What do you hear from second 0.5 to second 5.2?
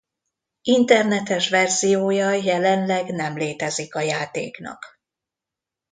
Internetes verziója jelenleg nem létezik a játéknak.